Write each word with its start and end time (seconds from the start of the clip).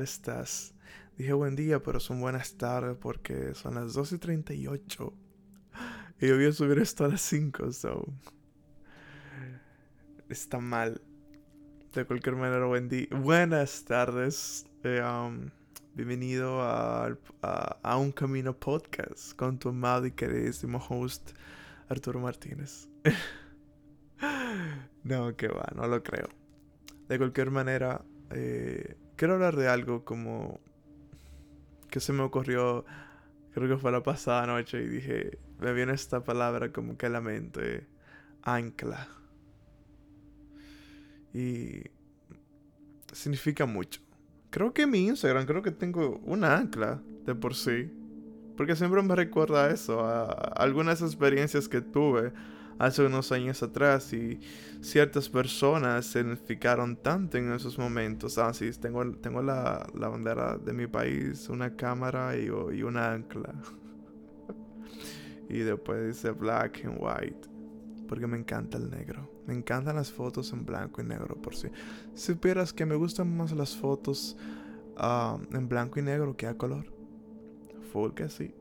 estás? 0.00 0.74
Dije 1.18 1.34
buen 1.34 1.54
día, 1.54 1.82
pero 1.82 2.00
son 2.00 2.20
buenas 2.20 2.54
tardes 2.54 2.96
porque 2.96 3.54
son 3.54 3.74
las 3.74 3.92
2 3.92 4.12
y 4.12 4.18
38. 4.18 5.12
Y 6.20 6.28
yo 6.28 6.36
voy 6.36 6.46
a 6.46 6.52
subir 6.52 6.78
esto 6.78 7.04
a 7.04 7.08
las 7.08 7.20
5, 7.20 7.72
so. 7.72 8.06
Está 10.28 10.58
mal. 10.58 11.02
De 11.92 12.06
cualquier 12.06 12.36
manera, 12.36 12.64
buen 12.64 12.88
día. 12.88 13.08
Buenas 13.10 13.84
tardes. 13.84 14.66
Eh, 14.84 15.02
um, 15.02 15.50
bienvenido 15.94 16.62
a, 16.62 17.14
a, 17.42 17.96
Un 17.98 18.12
Camino 18.12 18.58
Podcast 18.58 19.36
con 19.36 19.58
tu 19.58 19.68
amado 19.68 20.06
y 20.06 20.12
queridísimo 20.12 20.82
host, 20.88 21.32
Arturo 21.88 22.20
Martínez. 22.20 22.88
no, 25.04 25.36
que 25.36 25.48
va, 25.48 25.66
no 25.74 25.86
lo 25.86 26.02
creo. 26.02 26.28
De 27.08 27.18
cualquier 27.18 27.50
manera, 27.50 28.02
eh, 28.30 28.96
quiero 29.22 29.34
hablar 29.34 29.54
de 29.54 29.68
algo 29.68 30.04
como 30.04 30.58
que 31.90 32.00
se 32.00 32.12
me 32.12 32.24
ocurrió, 32.24 32.84
creo 33.54 33.68
que 33.68 33.76
fue 33.76 33.92
la 33.92 34.02
pasada 34.02 34.48
noche 34.48 34.82
y 34.82 34.88
dije, 34.88 35.38
me 35.60 35.72
viene 35.72 35.92
esta 35.92 36.24
palabra 36.24 36.72
como 36.72 36.98
que 36.98 37.06
a 37.06 37.08
la 37.08 37.20
mente, 37.20 37.86
ancla. 38.42 39.06
Y 41.32 41.84
significa 43.12 43.64
mucho. 43.64 44.00
Creo 44.50 44.74
que 44.74 44.88
mi 44.88 45.06
Instagram, 45.06 45.46
creo 45.46 45.62
que 45.62 45.70
tengo 45.70 46.18
una 46.24 46.56
ancla 46.56 47.00
de 47.24 47.36
por 47.36 47.54
sí. 47.54 47.92
Porque 48.56 48.74
siempre 48.74 49.02
me 49.02 49.14
recuerda 49.14 49.70
eso, 49.70 50.04
a 50.04 50.24
algunas 50.24 51.00
experiencias 51.00 51.68
que 51.68 51.80
tuve 51.80 52.32
hace 52.82 53.06
unos 53.06 53.30
años 53.30 53.62
atrás 53.62 54.12
y 54.12 54.40
ciertas 54.80 55.28
personas 55.28 56.04
se 56.04 56.18
identificaron 56.18 56.96
tanto 56.96 57.38
en 57.38 57.52
esos 57.52 57.78
momentos. 57.78 58.38
Ah, 58.38 58.52
sí, 58.52 58.68
tengo, 58.72 59.08
tengo 59.18 59.40
la, 59.40 59.86
bandera 59.94 60.58
de 60.58 60.72
mi 60.72 60.88
país, 60.88 61.48
una 61.48 61.76
cámara 61.76 62.36
y, 62.36 62.46
y 62.46 62.82
una 62.82 63.12
ancla. 63.12 63.54
y 65.48 65.58
después 65.58 66.08
dice 66.08 66.32
black 66.32 66.84
and 66.84 66.98
white. 66.98 67.48
Porque 68.08 68.26
me 68.26 68.36
encanta 68.36 68.78
el 68.78 68.90
negro. 68.90 69.30
Me 69.46 69.54
encantan 69.54 69.94
las 69.94 70.10
fotos 70.10 70.52
en 70.52 70.66
blanco 70.66 71.00
y 71.00 71.04
negro 71.04 71.40
por 71.40 71.54
sí. 71.54 71.68
Si 72.14 72.32
supieras 72.32 72.72
que 72.72 72.84
me 72.84 72.96
gustan 72.96 73.34
más 73.36 73.52
las 73.52 73.76
fotos 73.76 74.36
ah, 74.96 75.38
en 75.52 75.68
blanco 75.68 76.00
y 76.00 76.02
negro 76.02 76.36
que 76.36 76.48
a 76.48 76.58
color. 76.58 76.92
Full 77.92 78.10
que 78.14 78.28
sí. 78.28 78.52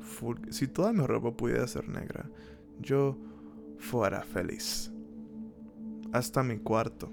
Full. 0.00 0.38
Si 0.50 0.66
toda 0.66 0.92
mi 0.92 1.06
ropa 1.06 1.30
pudiera 1.30 1.64
ser 1.68 1.88
negra, 1.88 2.28
yo 2.80 3.16
fuera 3.78 4.22
feliz. 4.22 4.92
Hasta 6.12 6.42
mi 6.42 6.58
cuarto, 6.58 7.10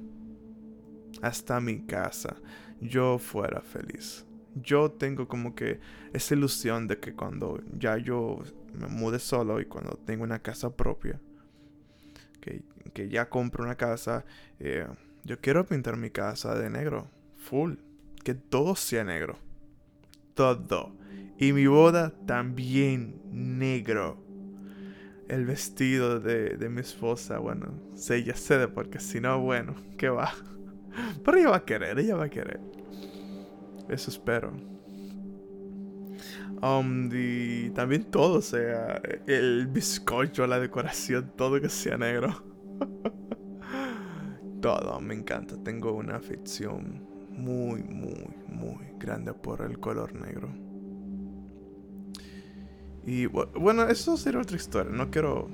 hasta 1.22 1.60
mi 1.60 1.86
casa, 1.86 2.38
yo 2.82 3.20
fuera 3.20 3.62
feliz. 3.62 4.26
Yo 4.56 4.92
tengo 4.92 5.28
como 5.28 5.54
que 5.54 5.80
esa 6.14 6.34
ilusión 6.34 6.88
de 6.88 7.00
que 7.00 7.14
cuando 7.14 7.62
ya 7.78 7.98
yo 7.98 8.40
me 8.74 8.88
mude 8.88 9.20
solo 9.20 9.62
y 9.62 9.66
cuando 9.66 9.98
tengo 9.98 10.24
una 10.24 10.40
casa 10.40 10.76
propia, 10.76 11.20
que, 12.94 13.10
ya 13.10 13.30
compro 13.30 13.64
una 13.64 13.76
casa, 13.76 14.26
eh, 14.60 14.88
yo 15.24 15.40
quiero 15.40 15.66
pintar 15.66 15.98
mi 15.98 16.10
casa 16.10 16.56
de 16.56 16.70
negro, 16.70 17.08
full, 17.36 17.76
que 18.24 18.34
todo 18.34 18.76
sea 18.76 19.04
negro, 19.04 19.38
todo. 20.34 20.96
Y 21.38 21.54
mi 21.54 21.68
boda 21.68 22.12
también 22.26 23.22
negro 23.32 24.27
el 25.30 25.46
vestido 25.46 26.20
de, 26.20 26.58
de 26.58 26.70
mi 26.70 26.82
esposa, 26.82 27.40
bueno, 27.40 27.74
sé, 27.96 28.24
ya 28.24 28.36
sé 28.36 28.68
porque 28.68 29.00
si 29.00 29.20
no, 29.20 29.40
bueno, 29.42 29.76
¿qué 29.98 30.10
va? 30.10 30.32
Pero 31.24 31.38
ella 31.38 31.50
va 31.50 31.58
a 31.58 31.66
querer, 31.66 32.00
ella 32.00 32.16
va 32.16 32.26
a 32.26 32.30
querer. 32.30 32.60
Eso 33.90 34.12
espero. 34.12 34.52
Um, 36.62 37.10
y 37.14 37.70
también 37.70 38.06
todo 38.06 38.42
sea 38.42 39.02
el 39.28 39.68
bizcocho, 39.68 40.48
la 40.48 40.60
decoración, 40.60 41.32
todo 41.36 41.62
que 41.62 41.70
sea 41.70 41.98
negro. 41.98 42.44
todo, 44.62 45.00
me 45.00 45.14
encanta. 45.14 45.56
Tengo 45.64 45.94
una 45.94 46.16
afición 46.16 47.06
muy, 47.30 47.84
muy, 47.84 48.28
muy 48.48 48.88
grande 48.98 49.34
por 49.34 49.62
el 49.62 49.80
color 49.80 50.14
negro. 50.14 50.67
Y 53.08 53.26
bueno, 53.26 53.88
eso 53.88 54.18
sería 54.18 54.42
otra 54.42 54.58
historia. 54.58 54.92
No 54.92 55.10
quiero 55.10 55.48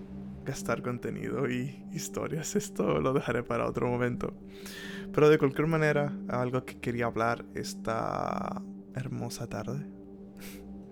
gastar 0.43 0.81
contenido 0.81 1.47
y 1.47 1.85
historias. 1.93 2.55
Esto 2.57 2.99
lo 2.99 3.13
dejaré 3.13 3.43
para 3.43 3.69
otro 3.69 3.87
momento. 3.87 4.33
Pero 5.13 5.29
de 5.29 5.37
cualquier 5.37 5.67
manera, 5.67 6.17
algo 6.29 6.65
que 6.65 6.79
quería 6.79 7.05
hablar 7.05 7.45
esta 7.53 8.59
hermosa 8.95 9.45
tarde 9.45 9.85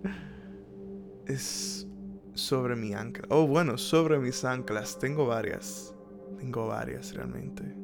es 1.26 1.88
sobre 2.36 2.76
mi 2.76 2.94
ancla. 2.94 3.26
Oh, 3.30 3.48
bueno, 3.48 3.80
sobre 3.80 4.20
mis 4.20 4.46
anclas. 4.46 5.00
Tengo 5.00 5.26
varias. 5.26 5.96
Tengo 6.38 6.68
varias 6.68 7.16
realmente. 7.16 7.76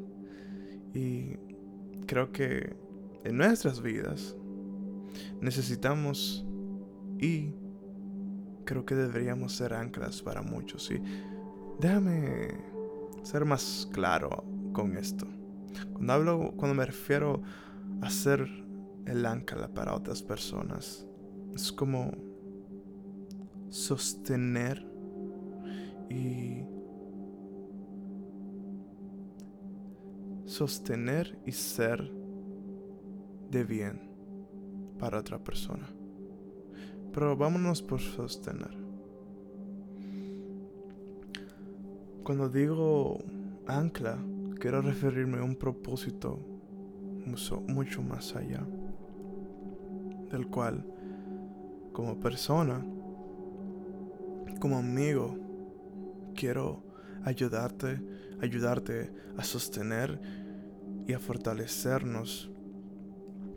Y 0.94 1.36
creo 2.06 2.32
que 2.32 2.76
en 3.24 3.38
nuestras 3.38 3.82
vidas 3.82 4.38
necesitamos 5.42 6.46
y 7.20 7.56
creo 8.68 8.86
que 8.86 8.96
deberíamos 8.96 9.54
ser 9.54 9.74
anclas 9.74 10.22
para 10.22 10.42
muchos. 10.44 10.92
Y 10.92 11.02
déjame 11.80 12.50
ser 13.24 13.46
más 13.46 13.90
claro 13.92 14.44
con 14.74 14.98
esto. 14.98 15.26
Cuando 15.94 16.14
hablo, 16.14 16.54
cuando 16.58 16.76
me 16.76 16.86
refiero 16.86 17.42
a 18.02 18.10
ser 18.10 18.46
el 19.06 19.26
ancla 19.26 19.70
para 19.70 19.96
otras 19.96 20.22
personas, 20.22 21.08
es 21.56 21.72
como 21.72 22.12
sostener 23.70 24.86
y 26.10 26.66
sostener 30.46 31.40
y 31.46 31.52
ser 31.54 32.12
de 33.50 33.64
bien 33.64 34.12
para 35.00 35.20
otra 35.20 35.42
persona. 35.42 35.97
Pero 37.18 37.36
vámonos 37.36 37.82
por 37.82 38.00
sostener. 38.00 38.78
Cuando 42.24 42.48
digo 42.48 43.24
ancla, 43.66 44.20
quiero 44.60 44.84
referirme 44.84 45.40
a 45.40 45.44
un 45.44 45.56
propósito 45.56 46.38
mucho, 47.26 48.04
más 48.04 48.36
allá. 48.36 48.64
Del 50.30 50.46
cual, 50.46 50.86
como 51.92 52.20
persona, 52.20 52.86
como 54.60 54.78
amigo, 54.78 55.40
quiero 56.36 56.84
ayudarte, 57.24 58.00
ayudarte 58.44 59.12
a 59.36 59.44
sostener 59.44 60.22
y 61.08 61.14
a 61.14 61.20
fortalecernos 61.20 62.52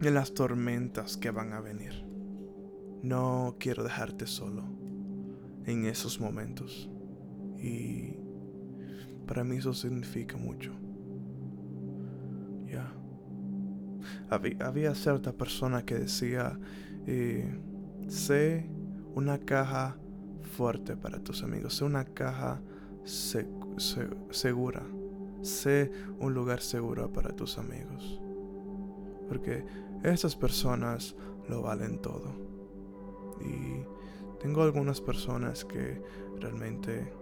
en 0.00 0.14
las 0.14 0.32
tormentas 0.32 1.18
que 1.18 1.30
van 1.30 1.52
a 1.52 1.60
venir. 1.60 2.09
No 3.02 3.56
quiero 3.58 3.82
dejarte 3.82 4.26
solo 4.26 4.64
en 5.64 5.86
esos 5.86 6.20
momentos. 6.20 6.90
Y 7.58 8.16
para 9.26 9.44
mí 9.44 9.56
eso 9.56 9.72
significa 9.72 10.36
mucho. 10.36 10.72
Ya. 12.66 12.92
Había, 14.28 14.94
cierta 14.94 15.32
persona 15.32 15.84
que 15.84 15.98
decía, 15.98 16.58
eh, 17.06 17.58
sé 18.08 18.68
una 19.14 19.38
caja 19.38 19.96
fuerte 20.56 20.96
para 20.96 21.22
tus 21.22 21.42
amigos, 21.42 21.76
sé 21.76 21.84
una 21.84 22.04
caja 22.04 22.60
segura, 23.04 24.82
sé 25.42 25.90
un 26.18 26.34
lugar 26.34 26.60
seguro 26.60 27.12
para 27.12 27.34
tus 27.34 27.58
amigos. 27.58 28.20
Porque 29.28 29.64
esas 30.02 30.34
personas 30.34 31.14
lo 31.48 31.62
valen 31.62 32.00
todo. 32.00 32.49
Y 33.44 33.84
tengo 34.40 34.62
algunas 34.62 35.00
personas 35.00 35.64
que 35.64 36.02
realmente, 36.40 37.12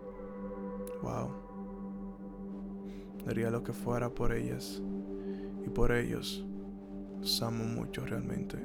wow, 1.02 1.30
daría 3.26 3.50
lo 3.50 3.62
que 3.62 3.72
fuera 3.72 4.08
por 4.08 4.32
ellas. 4.32 4.80
Y 5.66 5.68
por 5.70 5.92
ellos, 5.92 6.46
los 7.18 7.42
amo 7.42 7.64
mucho 7.64 8.06
realmente. 8.06 8.56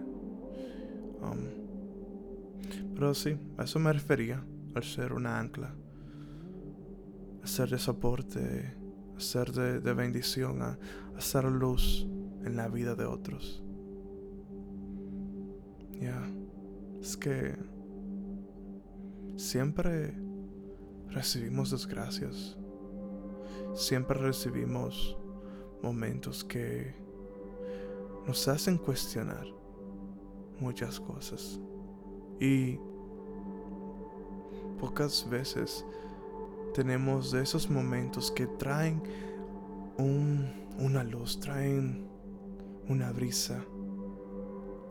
Um, 1.21 2.93
pero 2.93 3.13
sí, 3.13 3.37
a 3.57 3.63
eso 3.63 3.79
me 3.79 3.91
refería, 3.91 4.43
al 4.75 4.83
ser 4.83 5.13
una 5.13 5.39
ancla. 5.39 5.73
A 7.43 7.47
ser 7.47 7.69
de 7.69 7.79
soporte, 7.79 8.75
a 9.17 9.19
ser 9.19 9.51
de, 9.51 9.93
bendición, 9.93 10.61
a, 10.61 10.77
ser 11.17 11.45
luz 11.45 12.07
en 12.43 12.55
la 12.55 12.67
vida 12.67 12.95
de 12.95 13.05
otros. 13.05 13.63
Ya 15.99 16.21
es 17.03 17.17
que 17.17 17.53
siempre 19.35 20.15
recibimos 21.09 21.71
desgracias. 21.71 22.57
Siempre 23.75 24.17
recibimos 24.17 25.17
momentos 25.81 26.45
que 26.45 26.95
nos 28.25 28.47
hacen 28.47 28.77
cuestionar 28.77 29.45
muchas 30.61 30.97
cosas. 30.97 31.59
Y 32.39 32.79
pocas 34.79 35.29
veces 35.29 35.85
tenemos 36.73 37.31
de 37.31 37.41
esos 37.41 37.69
momentos 37.69 38.31
que 38.31 38.47
traen 38.47 39.03
una 39.97 41.03
luz, 41.03 41.37
traen 41.37 42.07
una 42.87 43.11
brisa 43.11 43.61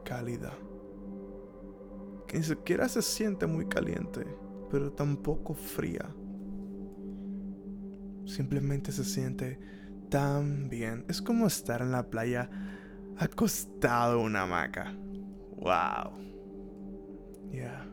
cálida. 0.05 0.53
Que 2.33 2.39
ni 2.39 2.45
siquiera 2.45 2.89
se 2.89 3.03
siente 3.03 3.47
muy 3.47 3.67
caliente, 3.67 4.25
pero 4.71 4.91
tampoco 4.91 5.53
fría. 5.53 6.09
Simplemente 8.25 8.91
se 8.91 9.05
siente 9.05 9.61
tan 10.09 10.71
bien. 10.71 11.05
Es 11.09 11.21
como 11.21 11.47
estar 11.47 11.83
en 11.83 11.93
la 11.93 12.09
playa 12.09 12.49
acostado 13.19 14.21
en 14.21 14.27
una 14.27 14.43
hamaca. 14.45 14.97
Wow. 15.59 16.19
Yeah. 17.51 17.87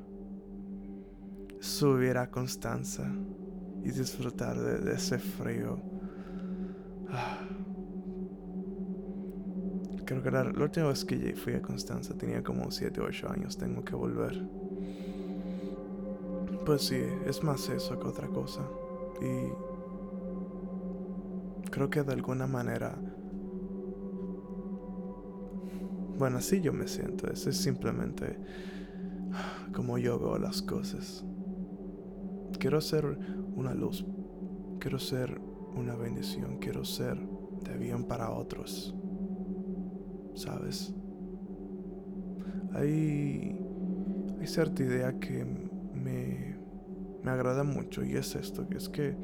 Subir 1.59 2.17
a 2.17 2.31
Constanza 2.31 3.11
y 3.83 3.91
disfrutar 3.91 4.57
de, 4.57 4.93
ese 4.93 5.19
frío. 5.19 5.81
Ah. 7.09 7.45
Creo 10.09 10.23
que 10.23 10.31
la, 10.31 10.41
última 10.41 10.87
vez 10.87 11.05
que 11.05 11.35
fui 11.35 11.53
a 11.53 11.61
Constanza 11.61 12.17
tenía 12.17 12.41
como 12.41 12.71
7 12.71 12.99
o 12.99 13.03
8 13.03 13.29
años. 13.29 13.59
Tengo 13.59 13.83
que 13.85 13.93
volver. 13.93 14.43
Pues 16.65 16.81
sí, 16.81 16.99
es 17.27 17.43
más 17.43 17.69
eso 17.69 17.99
que 17.99 18.07
otra 18.07 18.27
cosa. 18.27 18.67
Y 19.21 19.51
creo 21.69 21.91
que 21.91 22.01
de 22.01 22.11
alguna 22.11 22.47
manera... 22.47 22.97
Bueno, 26.17 26.39
así 26.39 26.59
yo 26.59 26.73
me 26.73 26.87
siento. 26.87 27.31
Eso 27.31 27.51
es 27.51 27.57
simplemente 27.57 28.39
como 29.75 29.99
yo 29.99 30.17
veo 30.17 30.39
las 30.39 30.63
cosas. 30.63 31.23
Quiero 32.57 32.81
ser 32.81 33.05
una 33.53 33.75
luz. 33.75 34.07
Quiero 34.79 34.97
ser 34.97 35.39
una 35.75 35.95
bendición. 35.95 36.57
Quiero 36.57 36.83
ser 36.83 37.15
de 37.63 37.77
bien 37.77 38.05
para 38.05 38.31
otros. 38.31 38.95
¿Sabes? 40.35 40.93
Hay, 42.73 43.59
hay 44.39 44.47
cierta 44.47 44.83
idea 44.83 45.19
que 45.19 45.43
me, 45.93 46.57
me 47.23 47.31
agrada 47.31 47.63
mucho 47.63 48.03
y 48.03 48.15
es 48.15 48.35
esto, 48.35 48.67
que 48.67 48.77
es 48.77 48.89
que 48.89 49.15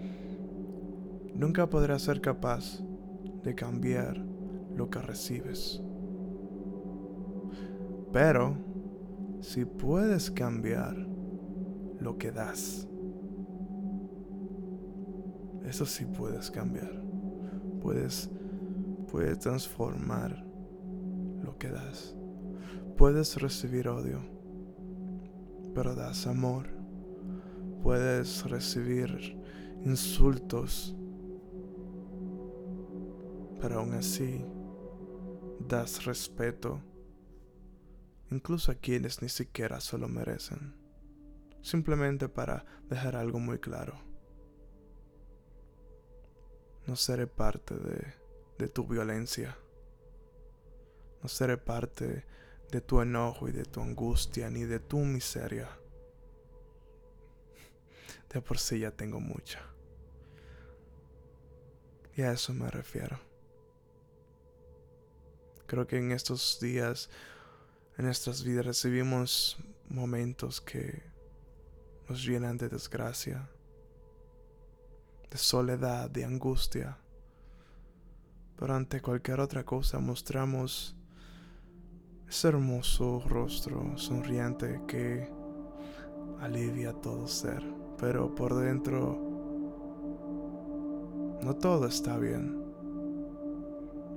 nunca 1.33 1.69
podrás 1.69 2.01
ser 2.01 2.21
capaz 2.21 2.83
de 3.43 3.55
cambiar 3.55 4.17
lo 4.75 4.89
que 4.89 4.99
recibes. 4.99 5.81
Pero 8.11 8.57
si 9.41 9.65
puedes 9.65 10.31
cambiar 10.31 10.95
lo 11.99 12.17
que 12.17 12.31
das, 12.31 12.87
eso 15.65 15.85
sí 15.85 16.05
puedes 16.05 16.51
cambiar. 16.51 17.03
Puedes, 17.81 18.29
puedes 19.11 19.39
transformar 19.39 20.44
lo 21.45 21.57
que 21.57 21.69
das. 21.69 22.15
Puedes 22.97 23.41
recibir 23.41 23.87
odio, 23.87 24.21
pero 25.73 25.95
das 25.95 26.27
amor. 26.27 26.67
Puedes 27.81 28.49
recibir 28.49 29.37
insultos, 29.83 30.95
pero 33.61 33.79
aún 33.79 33.93
así 33.93 34.43
das 35.59 36.05
respeto 36.05 36.81
incluso 38.31 38.71
a 38.71 38.75
quienes 38.75 39.21
ni 39.21 39.29
siquiera 39.29 39.79
se 39.79 39.97
lo 39.97 40.07
merecen, 40.07 40.75
simplemente 41.61 42.29
para 42.29 42.65
dejar 42.89 43.15
algo 43.15 43.39
muy 43.39 43.59
claro. 43.59 43.99
No 46.85 46.95
seré 46.95 47.27
parte 47.27 47.75
de, 47.75 48.13
de 48.59 48.67
tu 48.67 48.85
violencia, 48.85 49.57
no 51.25 51.29
seré 51.29 51.57
parte 51.57 52.23
de 52.69 52.81
tu 52.81 53.01
enojo 53.01 53.47
y 53.47 53.51
de 53.51 53.65
tu 53.65 53.81
angustia, 53.81 54.47
ni 54.51 54.63
de 54.63 54.79
tu 54.79 54.99
miseria. 54.99 55.67
De 58.29 58.41
por 58.41 58.59
sí 58.59 58.77
ya 58.77 58.91
tengo 58.91 59.19
mucha. 59.19 59.59
Y 62.15 62.21
a 62.21 62.31
eso 62.31 62.53
me 62.53 62.69
refiero. 62.69 63.19
Creo 65.65 65.87
que 65.87 65.97
en 65.97 66.11
estos 66.11 66.59
días 66.59 67.09
en 67.97 68.05
nuestras 68.05 68.43
vidas 68.43 68.67
recibimos 68.67 69.57
momentos 69.89 70.61
que 70.61 71.01
nos 72.07 72.23
llenan 72.23 72.59
de 72.59 72.69
desgracia, 72.69 73.49
de 75.31 75.37
soledad, 75.39 76.07
de 76.07 76.23
angustia. 76.23 76.99
Pero 78.57 78.75
ante 78.75 79.01
cualquier 79.01 79.39
otra 79.39 79.65
cosa 79.65 79.97
mostramos 79.97 80.95
ese 82.27 82.47
hermoso 82.47 83.21
rostro 83.27 83.97
sonriente 83.97 84.81
que 84.87 85.29
alivia 86.39 86.93
todo 86.93 87.27
ser. 87.27 87.63
Pero 87.97 88.33
por 88.35 88.55
dentro 88.55 89.17
no 91.41 91.55
todo 91.55 91.87
está 91.87 92.17
bien. 92.17 92.63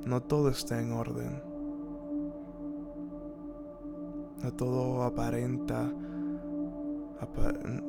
No 0.07 0.23
todo 0.23 0.49
está 0.49 0.81
en 0.81 0.93
orden. 0.93 1.43
No 4.43 4.53
todo 4.55 5.03
aparenta, 5.03 5.93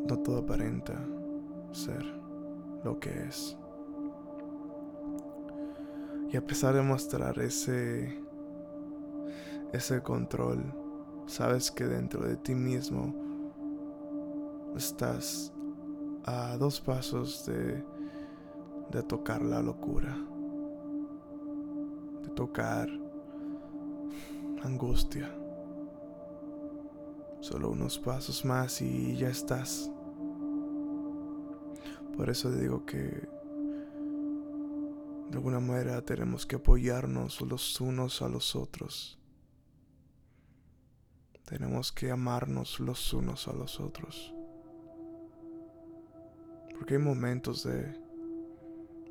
no 0.08 0.20
todo 0.20 0.39
aparenta 0.39 0.94
ser 1.72 2.03
lo 2.84 3.00
que 3.00 3.10
es. 3.27 3.58
Y 6.32 6.38
a 6.38 6.46
pesar 6.46 6.75
de 6.75 6.82
mostrar 6.82 7.39
ese, 7.39 8.22
ese 9.74 10.02
control, 10.02 10.74
sabes 11.28 11.72
que 11.72 11.86
dentro 11.86 12.28
de 12.28 12.38
ti 12.38 12.56
mismo 12.56 13.14
estás 14.76 15.54
a 16.26 16.58
dos 16.58 16.82
pasos 16.82 17.46
de, 17.46 17.84
de 18.92 19.04
tocar 19.04 19.42
la 19.42 19.62
locura, 19.62 20.18
de 22.24 22.30
tocar 22.30 22.90
angustia. 24.64 25.30
Solo 27.42 27.70
unos 27.70 27.98
pasos 28.00 28.44
más 28.44 28.82
y 28.82 29.16
ya 29.16 29.30
estás. 29.30 29.90
Por 32.18 32.30
eso 32.30 32.52
digo 32.52 32.86
que 32.86 33.30
de 35.30 35.38
alguna 35.38 35.60
manera 35.60 36.02
tenemos 36.02 36.46
que 36.46 36.58
apoyarnos 36.58 37.40
los 37.42 37.80
unos 37.80 38.22
a 38.22 38.28
los 38.28 38.56
otros. 38.56 39.19
Tenemos 41.50 41.91
que 41.91 42.12
amarnos 42.12 42.79
los 42.79 43.12
unos 43.12 43.48
a 43.48 43.53
los 43.53 43.79
otros. 43.79 44.36
Porque 46.75 46.94
hay 46.94 47.01
momentos 47.01 47.63
de 47.63 48.00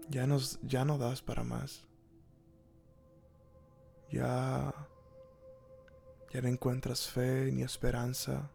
ya 0.09 0.25
nos 0.29 0.61
ya 0.63 0.85
no 0.85 0.99
das 0.99 1.21
para 1.21 1.43
más. 1.43 1.85
Ya 4.13 4.73
ya 6.33 6.41
no 6.41 6.47
encuentras 6.47 7.09
fe 7.09 7.51
ni 7.51 7.63
esperanza. 7.63 8.53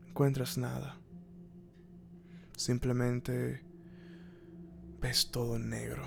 No 0.00 0.08
encuentras 0.08 0.58
nada. 0.58 0.98
Simplemente 2.56 3.62
ves 5.00 5.30
todo 5.30 5.60
negro. 5.60 6.02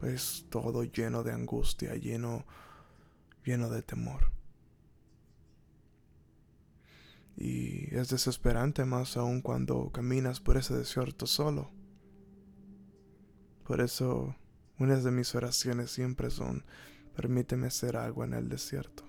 Ves 0.00 0.46
todo 0.48 0.84
lleno 0.84 1.22
de 1.22 1.32
angustia, 1.32 1.94
lleno, 1.96 2.46
lleno 3.44 3.68
de 3.70 3.82
temor. 3.82 4.30
Y 7.36 7.94
es 7.94 8.08
desesperante 8.08 8.84
más 8.84 9.16
aún 9.16 9.42
cuando 9.42 9.90
caminas 9.90 10.40
por 10.40 10.56
ese 10.56 10.74
desierto 10.74 11.26
solo. 11.26 11.70
Por 13.64 13.80
eso 13.80 14.34
unas 14.78 15.04
de 15.04 15.10
mis 15.10 15.34
oraciones 15.34 15.90
siempre 15.90 16.30
son, 16.30 16.64
permíteme 17.14 17.70
ser 17.70 17.96
agua 17.96 18.24
en 18.24 18.34
el 18.34 18.48
desierto. 18.48 19.04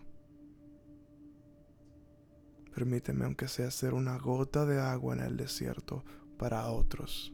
Permíteme 2.74 3.26
aunque 3.26 3.48
sea 3.48 3.72
ser 3.72 3.94
una 3.94 4.18
gota 4.18 4.66
de 4.66 4.80
agua 4.80 5.16
en 5.16 5.22
el 5.22 5.38
desierto 5.38 6.04
para 6.38 6.68
otros. 6.68 7.34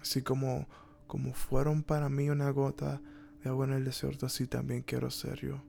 Así 0.00 0.22
como, 0.22 0.68
como 1.06 1.34
fueron 1.34 1.82
para 1.82 2.08
mí 2.08 2.30
una 2.30 2.50
gota 2.50 3.00
de 3.42 3.50
agua 3.50 3.66
en 3.66 3.72
el 3.72 3.84
desierto, 3.84 4.26
así 4.26 4.46
también 4.46 4.82
quiero 4.82 5.10
ser 5.10 5.40
yo. 5.40 5.62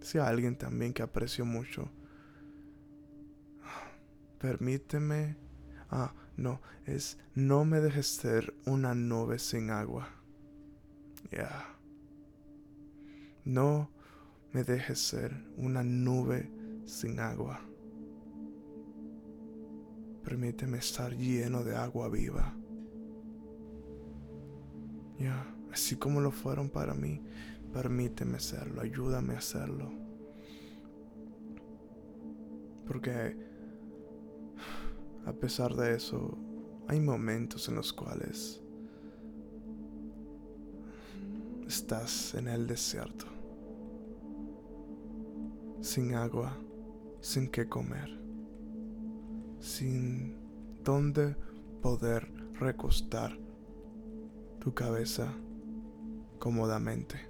Si 0.00 0.18
alguien 0.18 0.56
también 0.56 0.92
que 0.92 1.02
aprecio 1.02 1.44
mucho, 1.44 1.90
permíteme, 4.38 5.36
ah, 5.90 6.14
No, 6.36 6.60
es 6.86 7.18
no 7.34 7.64
me 7.64 7.80
dejes 7.80 8.06
ser 8.06 8.54
una 8.64 8.94
nube 8.94 9.40
sin 9.40 9.70
agua. 9.70 10.08
Ya. 11.32 11.76
No 13.44 13.90
me 14.52 14.62
dejes 14.62 15.00
ser 15.00 15.34
una 15.56 15.82
nube 15.82 16.50
sin 16.86 17.18
agua. 17.18 17.60
Permíteme 20.22 20.78
estar 20.78 21.12
lleno 21.12 21.64
de 21.64 21.74
agua 21.74 22.08
viva. 22.08 22.54
Ya, 25.18 25.46
así 25.72 25.96
como 25.96 26.20
lo 26.20 26.30
fueron 26.30 26.68
para 26.68 26.94
mí, 26.94 27.20
permíteme 27.72 28.38
serlo, 28.38 28.80
ayúdame 28.80 29.34
a 29.34 29.38
hacerlo. 29.38 29.92
Porque 32.86 33.36
a 35.26 35.32
pesar 35.32 35.74
de 35.74 35.94
eso, 35.94 36.38
hay 36.86 37.00
momentos 37.00 37.68
en 37.68 37.74
los 37.74 37.92
cuales 37.92 38.62
estás 41.66 42.34
en 42.34 42.48
el 42.48 42.66
desierto, 42.66 43.26
sin 45.82 46.14
agua, 46.14 46.56
sin 47.20 47.50
qué 47.50 47.68
comer, 47.68 48.08
sin 49.60 50.34
dónde 50.82 51.36
poder 51.82 52.32
recostar 52.54 53.38
tu 54.58 54.74
cabeza 54.74 55.32
cómodamente. 56.38 57.28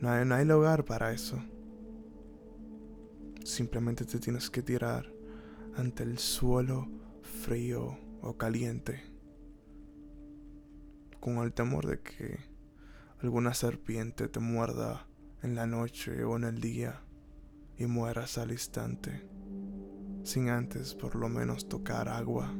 No 0.00 0.10
hay, 0.10 0.24
no 0.24 0.34
hay 0.34 0.44
lugar 0.44 0.84
para 0.84 1.12
eso. 1.12 1.42
Simplemente 3.44 4.04
te 4.04 4.18
tienes 4.18 4.50
que 4.50 4.62
tirar 4.62 5.12
ante 5.76 6.02
el 6.02 6.18
suelo 6.18 6.88
frío 7.22 7.98
o 8.22 8.36
caliente, 8.36 9.02
con 11.20 11.38
el 11.38 11.52
temor 11.52 11.86
de 11.86 12.00
que 12.00 12.38
alguna 13.22 13.54
serpiente 13.54 14.28
te 14.28 14.40
muerda 14.40 15.06
en 15.42 15.54
la 15.54 15.66
noche 15.66 16.24
o 16.24 16.36
en 16.36 16.44
el 16.44 16.60
día 16.60 17.00
y 17.78 17.86
mueras 17.86 18.36
al 18.38 18.52
instante, 18.52 19.26
sin 20.22 20.50
antes 20.50 20.94
por 20.94 21.16
lo 21.16 21.28
menos 21.28 21.68
tocar 21.68 22.08
agua. 22.08 22.52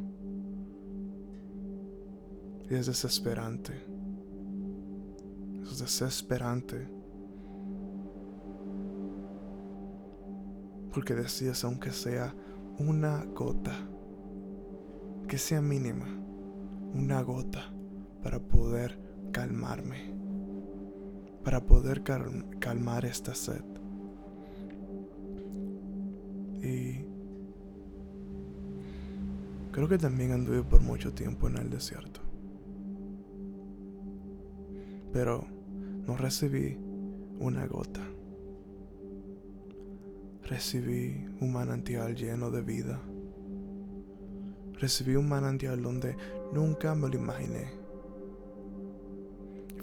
Y 2.71 2.77
es 2.77 2.87
desesperante. 2.87 3.73
Es 5.65 5.81
desesperante. 5.81 6.89
Porque 10.95 11.15
decías 11.15 11.65
aunque 11.65 11.91
sea 11.91 12.33
una 12.79 13.25
gota, 13.25 13.75
que 15.27 15.37
sea 15.37 15.61
mínima, 15.61 16.07
una 16.95 17.23
gota 17.23 17.73
para 18.23 18.39
poder 18.39 18.99
calmarme, 19.33 20.15
para 21.43 21.61
poder 21.67 22.05
calmar 22.05 23.05
esta 23.05 23.35
sed. 23.35 23.65
Y 26.63 27.05
creo 29.73 29.89
que 29.89 29.99
también 29.99 30.33
anduve 30.33 30.63
por 30.63 30.81
mucho 30.81 31.13
tiempo 31.13 31.49
en 31.49 31.57
el 31.59 31.69
desierto. 31.69 32.30
Pero 35.13 35.47
no 36.07 36.17
recibí 36.17 36.79
una 37.39 37.67
gota 37.67 38.11
recibí 40.51 41.29
un 41.41 41.53
manantial 41.53 42.17
lleno 42.17 42.51
de 42.51 42.61
vida. 42.61 43.01
Recibí 44.81 45.15
un 45.15 45.29
manantial 45.29 45.81
donde 45.81 46.17
nunca 46.53 46.97
me 46.97 47.09
lo 47.09 47.15
imaginé. 47.15 47.71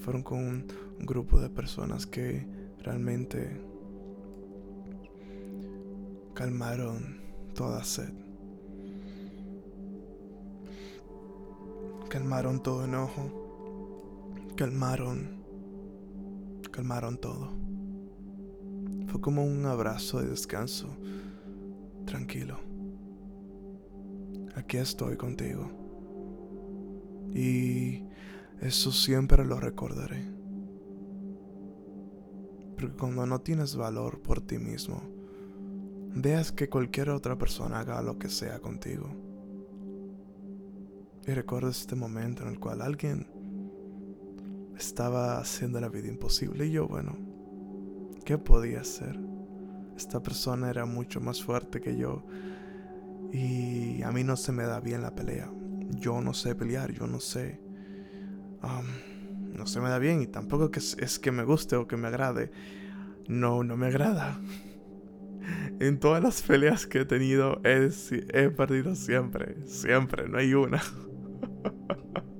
Fueron 0.01 0.23
con 0.23 0.39
un, 0.39 0.87
grupo 0.99 1.39
de 1.39 1.49
personas 1.49 2.05
que 2.07 2.45
realmente 2.79 3.61
calmaron 6.33 7.21
toda 7.53 7.83
sed. 7.83 8.11
Calmaron 12.09 12.61
todo 12.61 12.83
enojo. 12.85 13.46
Calmaron. 14.57 15.43
Calmaron 16.71 17.19
todo. 17.19 17.51
Fue 19.05 19.21
como 19.21 19.45
un 19.45 19.63
abrazo 19.67 20.19
de 20.19 20.29
descanso. 20.29 20.87
Tranquilo. 22.07 22.57
Aquí 24.55 24.77
estoy 24.77 25.15
contigo. 25.15 25.69
Y 27.35 28.01
eso 28.59 28.91
siempre 28.91 29.45
lo 29.45 29.59
recordaré. 29.59 30.25
Porque 32.79 32.97
cuando 32.97 33.27
no 33.27 33.41
tienes 33.41 33.75
valor 33.75 34.23
por 34.23 34.41
ti 34.41 34.57
mismo, 34.57 35.03
veas 36.15 36.51
que 36.51 36.67
cualquier 36.67 37.11
otra 37.11 37.37
persona 37.37 37.81
haga 37.81 38.01
lo 38.01 38.17
que 38.17 38.29
sea 38.29 38.59
contigo. 38.59 39.07
Y 41.27 41.31
recuerdas 41.31 41.81
este 41.81 41.95
momento 41.95 42.41
en 42.41 42.49
el 42.49 42.59
cual 42.59 42.81
alguien 42.81 43.36
estaba 44.77 45.39
haciendo 45.39 45.79
la 45.79 45.89
vida 45.89 46.07
imposible 46.07 46.67
y 46.67 46.71
yo, 46.71 46.87
bueno, 46.87 47.17
¿Qué 48.27 48.37
podía 48.37 48.81
hacer? 48.81 49.17
Esta 49.95 50.21
persona 50.21 50.69
era 50.69 50.85
mucho 50.85 51.21
más 51.21 51.41
fuerte 51.41 51.79
que 51.79 51.95
yo 51.95 52.25
y 53.31 54.01
a 54.03 54.11
mí 54.11 54.25
no 54.25 54.35
se 54.35 54.51
me 54.51 54.63
da 54.63 54.81
bien 54.81 55.01
la 55.01 55.15
pelea. 55.15 55.49
Yo 55.91 56.19
no 56.19 56.33
sé 56.33 56.53
pelear, 56.53 56.91
yo 56.91 57.07
no 57.07 57.21
sé... 57.21 57.61
no 59.53 59.65
se 59.65 59.79
me 59.79 59.87
da 59.87 59.97
bien 59.97 60.21
y 60.21 60.27
tampoco 60.27 60.71
que 60.71 60.79
es, 60.79 61.19
que 61.19 61.31
me 61.31 61.45
guste 61.45 61.77
o 61.77 61.87
que 61.87 61.95
me 61.95 62.09
agrade. 62.09 62.51
No, 63.29 63.63
no 63.63 63.77
me 63.77 63.87
agrada. 63.87 64.37
En 65.79 65.97
todas 65.97 66.21
las 66.21 66.41
peleas 66.41 66.85
que 66.85 66.99
he 66.99 67.05
tenido 67.05 67.61
he, 67.63 67.89
he 68.33 68.49
perdido 68.49 68.93
siempre, 68.93 69.55
siempre, 69.65 70.27
no 70.27 70.37
hay 70.37 70.53
una. 70.53 70.81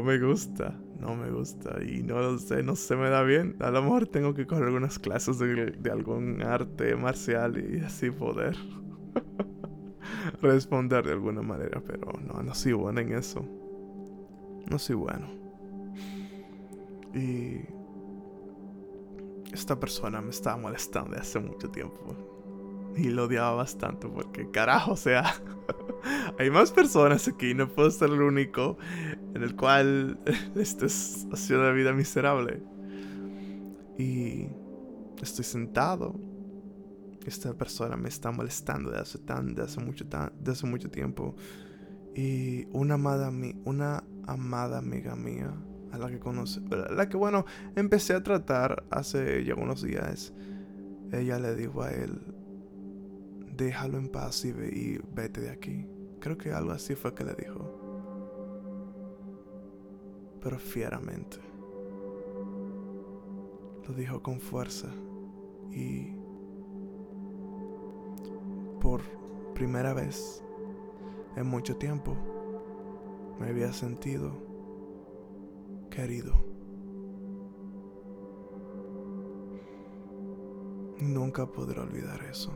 No 0.00 0.06
me 0.06 0.18
gusta 0.18 0.74
no 1.00 1.14
me 1.14 1.30
gusta 1.30 1.82
y 1.82 2.02
no 2.02 2.20
lo 2.20 2.38
sé, 2.38 2.62
no 2.62 2.76
se 2.76 2.94
me 2.94 3.08
da 3.08 3.22
bien. 3.22 3.56
A 3.60 3.70
lo 3.70 3.82
mejor 3.82 4.06
tengo 4.06 4.34
que 4.34 4.46
coger 4.46 4.64
algunas 4.64 4.98
clases 4.98 5.38
de, 5.38 5.90
algún 5.90 6.42
arte 6.42 6.94
marcial 6.94 7.58
y 7.58 7.80
así 7.80 8.10
poder 8.10 8.56
responder 10.42 11.06
de 11.06 11.12
alguna 11.12 11.42
manera, 11.42 11.82
pero 11.84 12.12
no, 12.20 12.42
no 12.42 12.54
soy 12.54 12.72
bueno 12.72 13.00
en 13.00 13.14
eso. 13.14 13.44
No 14.70 14.78
soy 14.78 14.96
bueno. 14.96 15.28
Y 17.14 17.60
esta 19.52 19.80
persona 19.80 20.20
me 20.20 20.30
estaba 20.30 20.58
molestando 20.58 21.12
de 21.12 21.20
hace 21.20 21.40
mucho 21.40 21.70
tiempo. 21.70 22.14
Y 22.96 23.08
lo 23.08 23.24
odiaba 23.24 23.54
bastante 23.54 24.06
porque 24.06 24.50
carajo, 24.50 24.96
sea, 24.96 25.24
hay 26.40 26.50
más 26.50 26.72
personas 26.72 27.28
aquí, 27.28 27.52
no 27.52 27.68
puedo 27.68 27.90
ser 27.90 28.08
el 28.08 28.22
único 28.22 28.78
en 29.34 29.42
el 29.42 29.54
cual 29.54 30.18
estés 30.56 31.26
haciendo 31.30 31.66
una 31.66 31.74
vida 31.74 31.92
miserable. 31.92 32.62
Y 33.98 34.48
estoy 35.20 35.44
sentado. 35.44 36.18
Esta 37.26 37.52
persona 37.52 37.94
me 37.98 38.08
está 38.08 38.30
molestando 38.30 38.90
de 38.90 39.00
hace, 39.00 39.18
tan, 39.18 39.54
de 39.54 39.64
hace, 39.64 39.80
mucho, 39.80 40.06
tan, 40.06 40.32
de 40.42 40.52
hace 40.52 40.66
mucho 40.66 40.90
tiempo. 40.90 41.36
Y 42.14 42.64
una 42.72 42.94
amada, 42.94 43.30
una 43.66 44.02
amada 44.26 44.78
amiga 44.78 45.14
mía, 45.16 45.52
a 45.92 45.98
la 45.98 46.08
que 46.08 46.20
conoce, 46.20 46.62
a 46.70 46.90
la 46.94 47.06
que 47.10 47.18
bueno, 47.18 47.44
empecé 47.76 48.14
a 48.14 48.22
tratar 48.22 48.84
hace 48.90 49.44
ya 49.44 49.56
unos 49.56 49.82
días, 49.82 50.32
ella 51.12 51.38
le 51.38 51.54
dijo 51.54 51.82
a 51.82 51.90
él, 51.90 52.18
déjalo 53.58 53.98
en 53.98 54.08
paz 54.08 54.46
y, 54.46 54.48
y 54.48 55.00
vete 55.14 55.42
de 55.42 55.50
aquí. 55.50 55.86
Creo 56.20 56.38
que 56.38 56.52
algo 56.52 56.72
así 56.72 56.94
fue 56.94 57.14
que 57.14 57.24
le 57.24 57.34
dijo 57.34 57.90
pero 60.42 60.58
fieramente. 60.58 61.38
Lo 63.86 63.94
dijo 63.94 64.22
con 64.22 64.40
fuerza 64.40 64.88
y 65.70 66.12
por 68.80 69.02
primera 69.54 69.92
vez 69.92 70.42
en 71.36 71.46
mucho 71.46 71.76
tiempo 71.76 72.16
me 73.38 73.48
había 73.48 73.72
sentido 73.72 74.32
querido. 75.90 76.32
Nunca 81.00 81.46
podré 81.46 81.80
olvidar 81.80 82.22
eso. 82.24 82.52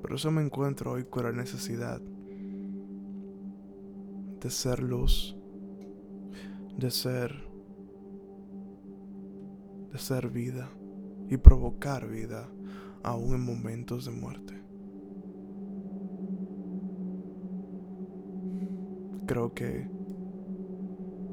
Por 0.00 0.14
eso 0.14 0.30
me 0.30 0.42
encuentro 0.42 0.92
hoy 0.92 1.04
con 1.04 1.24
la 1.24 1.32
necesidad 1.32 2.00
de 4.40 4.50
ser 4.50 4.82
luz, 4.82 5.36
de 6.76 6.90
ser, 6.90 7.34
de 9.92 9.98
ser 9.98 10.30
vida 10.30 10.70
y 11.28 11.36
provocar 11.36 12.08
vida, 12.08 12.48
aún 13.02 13.34
en 13.34 13.40
momentos 13.44 14.04
de 14.04 14.10
muerte. 14.12 14.54
Creo 19.26 19.52
que 19.52 19.88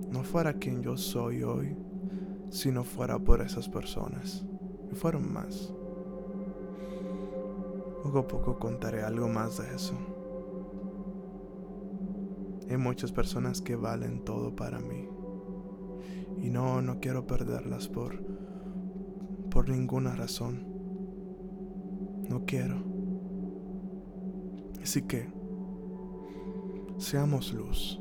no 0.09 0.23
fuera 0.23 0.53
quien 0.53 0.81
yo 0.81 0.97
soy 0.97 1.43
hoy 1.43 1.77
si 2.49 2.71
no 2.71 2.83
fuera 2.83 3.19
por 3.19 3.41
esas 3.41 3.69
personas. 3.69 4.45
Y 4.91 4.95
fueron 4.95 5.31
más. 5.31 5.73
Poco 8.05 8.19
a 8.19 8.27
poco 8.27 8.59
contaré 8.59 9.01
algo 9.01 9.27
más 9.27 9.57
de 9.57 9.75
eso. 9.75 9.95
Hay 12.69 12.77
muchas 12.77 13.11
personas 13.11 13.63
que 13.63 13.75
valen 13.75 14.23
todo 14.23 14.55
para 14.55 14.77
mí. 14.77 15.09
Y 16.37 16.51
no, 16.51 16.83
no 16.83 16.99
quiero 16.99 17.25
perderlas 17.25 17.87
por, 17.87 18.23
por 19.49 19.69
ninguna 19.69 20.13
razón. 20.13 20.67
No 22.29 22.45
quiero. 22.45 22.83
Así 24.83 25.01
que, 25.01 25.27
seamos 26.99 27.53
luz. 27.53 27.99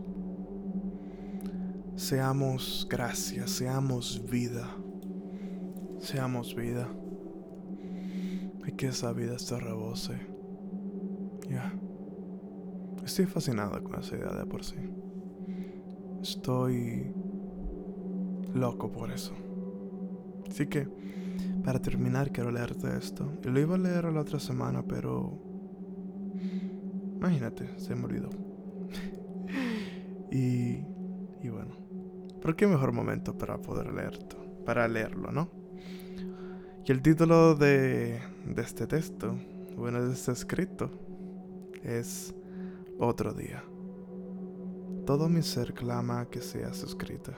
Seamos 1.97 2.87
gracia, 2.91 3.47
seamos 3.47 4.23
vida. 4.29 4.69
Seamos 5.99 6.55
vida. 6.55 6.91
Que 8.77 8.89
esa 8.89 9.13
vida 9.13 9.39
se 9.39 9.59
rebose. 9.59 10.15
Ya. 11.49 11.73
Estoy 13.05 13.27
fascinada 13.27 13.81
con 13.81 14.01
esa 14.01 14.17
idea 14.17 14.33
de 14.33 14.47
por 14.47 14.65
sí. 14.65 14.77
Estoy 16.23 17.13
loco 18.55 18.91
por 18.91 19.13
eso. 19.13 19.35
Así 20.49 20.67
que, 20.67 20.89
para 21.65 21.81
terminar, 21.81 22.33
quiero 22.33 22.51
leerte 22.51 22.97
esto. 22.97 23.33
Y 23.45 23.49
lo 23.49 23.61
iba 23.61 23.75
a 23.75 23.79
leer 23.79 24.05
la 24.07 24.21
otra 24.21 24.41
semana, 24.41 24.83
pero... 24.83 25.39
Imagínate, 27.17 27.79
se 27.79 27.95
me 27.95 28.05
olvidó. 28.05 28.31
y... 30.33 30.83
Y 31.43 31.49
bueno. 31.51 31.77
¿Por 32.41 32.57
qué 32.57 32.67
mejor 32.67 32.93
momento 32.93 33.37
para 33.37 33.59
poder 33.59 33.93
leerlo? 33.93 34.65
Para 34.65 34.89
leerlo, 34.89 35.31
¿no? 35.31 35.51
Y 36.87 36.93
el 36.93 37.01
título 37.01 37.55
de, 37.55 38.21
de 38.47 38.63
este 38.63 38.87
texto, 38.87 39.35
bueno, 39.75 40.05
de 40.05 40.13
este 40.13 40.33
escrito, 40.33 40.91
es 41.83 42.35
Otro 42.99 43.33
día. 43.33 43.65
Todo 45.07 45.29
mi 45.29 45.43
ser 45.43 45.75
clama 45.75 46.27
que 46.31 46.41
seas 46.41 46.83
escrita 46.83 47.37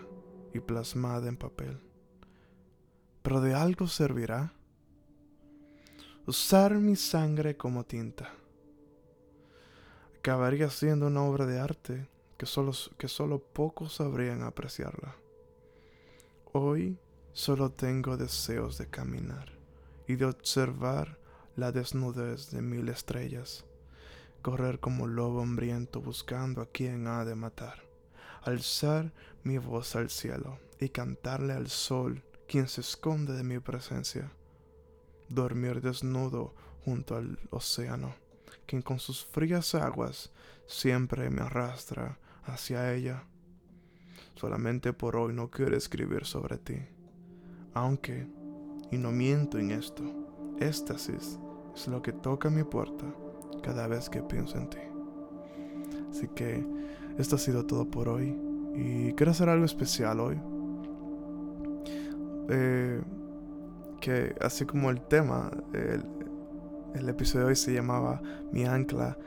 y 0.52 0.60
plasmada 0.60 1.28
en 1.28 1.36
papel. 1.36 1.80
Pero 3.22 3.40
de 3.40 3.54
algo 3.54 3.86
servirá 3.86 4.52
usar 6.26 6.75
mi 6.75 6.96
sangre 6.96 7.57
como 7.57 7.85
tinta. 7.85 8.28
Acabaría 10.18 10.68
siendo 10.70 11.07
una 11.07 11.22
obra 11.22 11.46
de 11.46 11.59
arte 11.59 12.09
que 12.37 12.46
solo, 12.46 12.72
que 12.98 13.09
solo 13.09 13.38
pocos 13.38 13.94
sabrían 13.94 14.42
apreciarla. 14.42 15.16
Hoy 16.52 16.98
solo 17.33 17.70
tengo 17.70 18.16
deseos 18.16 18.76
de 18.76 18.88
caminar 18.88 19.56
y 20.07 20.16
de 20.16 20.27
observar 20.27 21.19
la 21.57 21.73
desnudez 21.73 22.51
de 22.51 22.62
mil 22.62 22.88
estrellas, 22.88 23.64
correr 24.42 24.79
como 24.79 25.07
lobo 25.07 25.42
hambriento 25.42 26.01
buscando 26.01 26.61
a 26.61 26.66
quien 26.66 27.07
ha 27.07 27.25
de 27.25 27.35
matar, 27.35 27.83
alzar 28.42 29.12
mi 29.42 29.59
voz 29.59 29.97
al 29.97 30.11
cielo 30.11 30.59
y 30.79 30.90
cantarle 30.90 31.55
al 31.55 31.69
sol 31.69 32.23
quien 32.47 32.69
se 32.69 32.81
esconde 32.81 33.33
de 33.33 33.42
mi 33.42 33.59
presencia, 33.59 34.31
dormir 35.29 35.81
desnudo 35.81 36.55
junto 36.85 37.16
al 37.16 37.38
océano, 37.51 38.14
quien 38.66 38.83
con 38.83 38.99
sus 38.99 39.25
frías 39.25 39.75
aguas 39.75 40.31
siempre 40.66 41.31
me 41.31 41.42
arrastra 41.42 42.19
hacia 42.45 42.95
ella. 42.95 43.25
Solamente 44.35 44.92
por 44.92 45.16
hoy 45.16 45.33
no 45.33 45.51
quiero 45.51 45.77
escribir 45.77 46.27
sobre 46.27 46.59
ti. 46.59 46.77
Aunque, 47.75 48.27
y 48.90 48.99
no 48.99 49.12
miento 49.12 49.59
en 49.59 49.70
esto, 49.70 50.03
éxtasis 50.61 51.38
es 51.75 51.88
lo 51.88 52.01
que 52.03 52.12
toca 52.12 52.51
mi 52.51 52.64
puerta 52.64 53.05
cada 53.62 53.87
vez 53.87 54.09
que 54.09 54.22
pienso 54.22 54.59
en 54.59 54.70
ti. 54.70 54.79
Así 56.11 56.29
que 56.29 56.64
esto 57.18 57.37
ha 57.37 57.38
sido 57.38 57.66
todo 57.66 57.90
por 57.90 58.09
hoy. 58.09 58.38
Y 58.75 59.12
quiero 59.14 59.33
hacer 59.33 59.49
algo 59.49 59.64
especial 59.64 60.20
hoy. 60.20 60.40
Eh, 62.49 63.03
que 64.01 64.35
así 64.40 64.64
como 64.64 64.90
el 64.90 65.01
tema, 65.03 65.51
el, 65.72 66.05
el 66.94 67.09
episodio 67.09 67.46
de 67.46 67.51
hoy 67.51 67.57
se 67.57 67.72
llamaba 67.72 68.22
Mi 68.53 68.64
ancla 68.64 69.18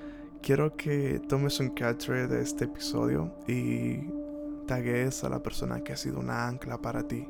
quiero 0.42 0.76
que 0.76 1.22
tomes 1.28 1.60
un 1.60 1.70
capture 1.70 2.28
de 2.28 2.42
este 2.42 2.66
episodio 2.66 3.34
y 3.48 4.10
tagues 4.68 5.24
a 5.24 5.30
la 5.30 5.42
persona 5.42 5.84
que 5.84 5.94
ha 5.94 5.98
sido 5.98 6.20
una 6.20 6.48
ancla 6.48 6.78
para 6.78 7.08
ti. 7.08 7.28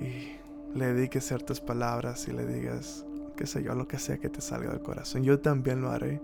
Y 0.00 0.37
le 0.78 0.94
dediques 0.94 1.24
ciertas 1.24 1.60
palabras 1.60 2.28
y 2.28 2.32
le 2.32 2.46
digas, 2.46 3.06
qué 3.36 3.46
sé 3.46 3.62
yo, 3.62 3.74
lo 3.74 3.86
que 3.86 3.98
sea 3.98 4.18
que 4.18 4.28
te 4.28 4.40
salga 4.40 4.70
del 4.70 4.80
corazón. 4.80 5.22
Yo 5.24 5.40
también 5.40 5.80
lo 5.80 5.90
haré. 5.90 6.20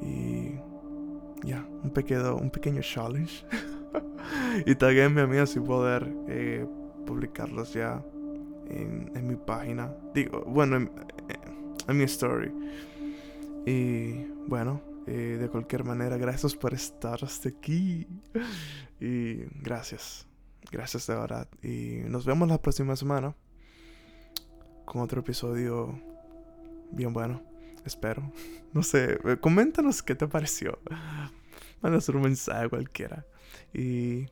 Y 0.00 0.54
ya, 1.44 1.66
un 1.82 1.90
pequeño, 1.90 2.36
un 2.36 2.50
pequeño 2.50 2.82
challenge. 2.82 3.46
y 4.66 4.74
taguenme 4.74 5.22
a 5.22 5.26
mí 5.26 5.38
así 5.38 5.60
poder 5.60 6.12
eh, 6.28 6.66
publicarlos 7.06 7.72
ya 7.72 8.02
en, 8.68 9.10
en, 9.14 9.26
mi 9.26 9.36
página. 9.36 9.94
Digo, 10.14 10.44
bueno, 10.46 10.76
en, 10.76 10.90
en 11.88 11.96
mi 11.96 12.04
story. 12.04 12.52
Y 13.66 14.26
bueno, 14.46 14.80
eh, 15.06 15.38
de 15.40 15.48
cualquier 15.48 15.84
manera, 15.84 16.16
gracias 16.16 16.54
por 16.54 16.74
estar 16.74 17.22
hasta 17.22 17.48
aquí. 17.48 18.06
Y 19.00 19.46
gracias, 19.60 20.28
gracias 20.70 21.06
de 21.06 21.14
verdad. 21.14 21.48
Y 21.62 22.02
nos 22.06 22.26
vemos 22.26 22.48
la 22.48 22.60
próxima 22.60 22.96
semana 22.96 23.34
con 24.84 25.00
otro 25.02 25.20
episodio 25.20 25.98
bien 26.90 27.12
bueno, 27.12 27.42
espero. 27.84 28.32
No 28.72 28.82
sé, 28.82 29.18
coméntanos 29.42 30.02
qué 30.02 30.14
te 30.14 30.26
pareció. 30.26 30.78
Mándanos 31.82 32.08
un 32.08 32.22
mensaje 32.22 32.70
cualquiera. 32.70 33.26
Y 33.74 34.28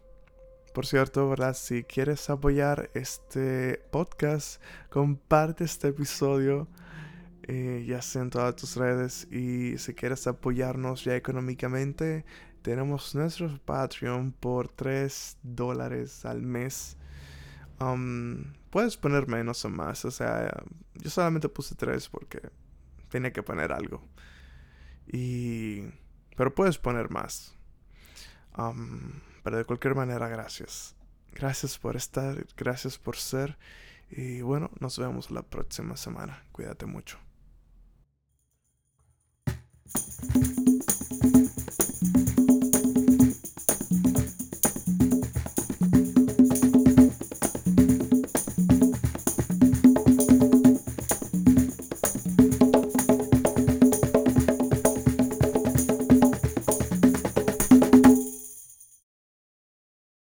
por 0.73 0.87
cierto, 0.87 1.29
¿verdad? 1.29 1.53
Si 1.53 1.85
quieres 1.85 2.31
apoyar 2.31 2.89
este 2.95 3.83
podcast, 3.91 4.63
comparte 4.89 5.65
este 5.65 5.89
episodio 5.89 6.69
eh, 7.53 7.85
ya 7.85 8.01
sea 8.01 8.23
en 8.23 8.31
todas 8.31 8.55
tus 8.55 8.77
redes. 8.77 9.27
Y 9.33 9.77
si 9.79 9.93
quieres 9.95 10.27
apoyarnos 10.29 11.05
ya 11.05 11.17
económicamente, 11.17 12.25
tenemos 12.63 13.15
nuestro 13.15 13.59
Patreon 13.65 14.33
por 14.33 14.69
3 14.69 15.39
dólares 15.43 16.25
al 16.25 16.43
mes. 16.43 16.97
Um, 17.81 18.53
puedes 18.71 18.97
poner 18.97 19.27
menos 19.27 19.65
o 19.65 19.69
más. 19.69 20.05
O 20.05 20.11
sea, 20.11 20.53
yo 20.95 21.11
solamente 21.11 21.49
puse 21.49 21.75
3 21.75 22.09
porque 22.09 22.41
tenía 23.09 23.33
que 23.33 23.43
poner 23.43 23.73
algo. 23.73 24.03
Y... 25.07 25.83
Pero 26.37 26.55
puedes 26.55 26.79
poner 26.79 27.11
más. 27.11 27.55
Um, 28.57 29.21
pero 29.43 29.59
de 29.59 29.65
cualquier 29.65 29.95
manera, 29.95 30.29
gracias. 30.29 30.95
Gracias 31.33 31.79
por 31.79 31.97
estar, 31.97 32.47
gracias 32.57 32.99
por 32.99 33.17
ser. 33.17 33.59
Y 34.11 34.41
bueno, 34.41 34.71
nos 34.81 34.99
vemos 34.99 35.31
la 35.31 35.43
próxima 35.43 35.97
semana. 35.97 36.45
Cuídate 36.53 36.87
mucho. 36.87 37.19